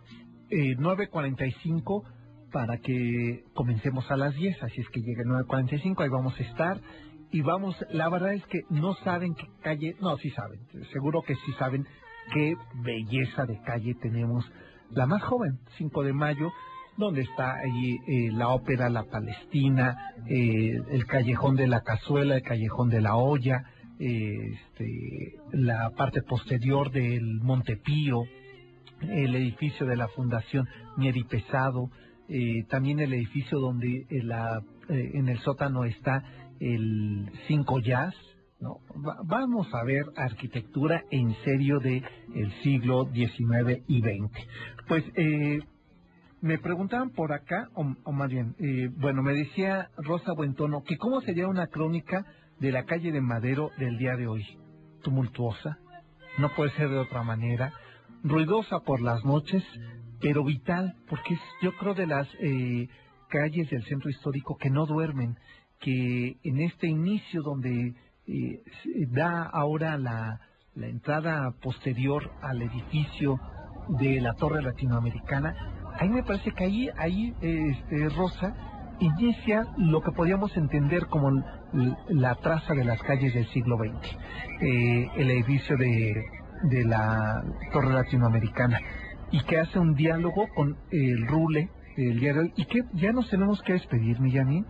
[0.51, 2.03] eh, 9.45
[2.53, 6.80] para que comencemos a las 10, así es que llegue 9.45, ahí vamos a estar.
[7.30, 10.61] Y vamos, la verdad es que no saben qué calle, no, sí saben,
[10.93, 11.85] seguro que sí saben
[12.32, 12.55] qué
[12.85, 14.49] belleza de calle tenemos.
[14.95, 16.53] La más joven, 5 de mayo,
[16.97, 22.42] donde está ahí eh, la ópera La Palestina, eh, el callejón de la cazuela, el
[22.42, 23.64] callejón de la olla,
[23.99, 28.24] eh, este, la parte posterior del Montepío,
[29.01, 31.90] el edificio de la Fundación Mieri Pesado,
[32.28, 36.22] eh, también el edificio donde la, en el sótano está
[36.61, 38.14] el Cinco Jazz,
[38.61, 38.78] ¿no?
[39.07, 42.02] Va- vamos a ver arquitectura en serio de
[42.34, 44.30] el siglo XIX y XX.
[44.88, 45.59] Pues eh,
[46.40, 51.20] me preguntaban por acá, o, más bien, eh, bueno, me decía Rosa Buentono que cómo
[51.22, 52.24] sería una crónica
[52.61, 54.44] de la calle de Madero del día de hoy.
[55.02, 55.78] Tumultuosa,
[56.38, 57.72] no puede ser de otra manera,
[58.22, 59.62] ruidosa por las noches,
[60.20, 62.88] pero vital, porque es, yo creo de las eh,
[63.28, 65.36] calles del centro histórico que no duermen,
[65.80, 67.94] que en este inicio donde
[68.26, 68.62] eh,
[69.10, 70.40] da ahora la,
[70.76, 73.38] entrada posterior al edificio
[74.00, 75.54] de la Torre Latinoamericana,
[75.98, 78.54] ahí me parece que ahí, ahí este, Rosa,
[78.98, 81.30] inicia lo que podríamos entender como
[82.08, 84.16] la traza de las calles del siglo XX,
[84.60, 86.24] eh, el edificio de,
[86.70, 88.80] de la Torre Latinoamericana,
[89.30, 93.62] y que hace un diálogo con el Rule el hoy, y que ya nos tenemos
[93.62, 94.66] que despedir, Millanín,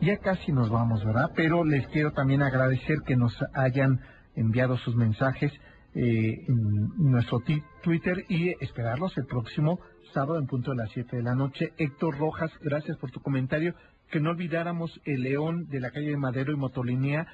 [0.00, 1.30] ya casi nos vamos, ¿verdad?
[1.34, 4.00] Pero les quiero también agradecer que nos hayan
[4.34, 5.52] enviado sus mensajes
[5.94, 7.42] eh, nuestro
[7.82, 9.80] Twitter y esperarlos el próximo
[10.12, 11.72] sábado en punto de las 7 de la noche.
[11.78, 13.74] Héctor Rojas, gracias por tu comentario.
[14.10, 17.26] Que no olvidáramos el león de la calle de Madero y Motolinía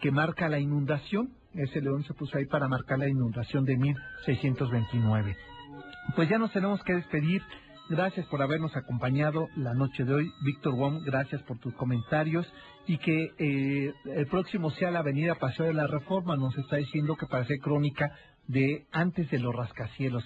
[0.00, 1.30] que marca la inundación.
[1.54, 5.36] Ese león se puso ahí para marcar la inundación de 1629.
[6.16, 7.42] Pues ya nos tenemos que despedir.
[7.90, 10.32] Gracias por habernos acompañado la noche de hoy.
[10.44, 12.46] Víctor Wong, gracias por tus comentarios
[12.86, 16.36] y que eh, el próximo sea la avenida Paseo de la Reforma.
[16.36, 18.12] Nos está diciendo que parece crónica
[18.46, 20.22] de antes de los rascacielos.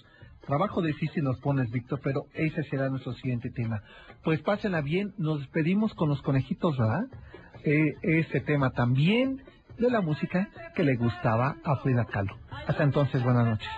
[0.46, 3.80] Trabajo difícil nos pones, Víctor, pero ese será nuestro siguiente tema.
[4.22, 7.06] Pues pásenla bien, nos despedimos con los conejitos, ¿verdad?
[7.64, 9.40] Eh, ese tema también
[9.78, 12.36] de la música que le gustaba a Frida Kahlo.
[12.66, 13.70] Hasta entonces, buenas noches.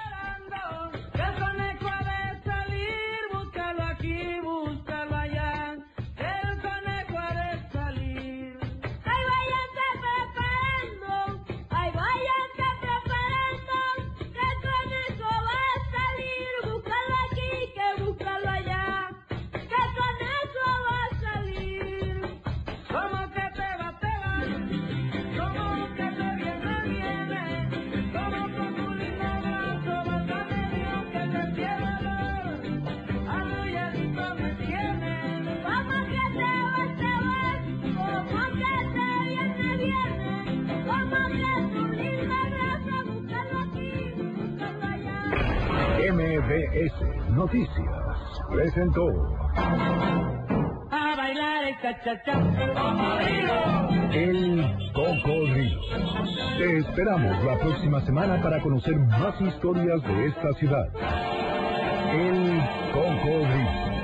[46.76, 48.16] MBS Noticias
[48.50, 49.08] presentó.
[50.90, 52.32] A bailar el cha-cha-cha.
[54.12, 55.80] El Cocodrilo.
[56.58, 60.88] Te esperamos la próxima semana para conocer más historias de esta ciudad.
[62.12, 62.60] El
[62.92, 63.95] Cocodrilo.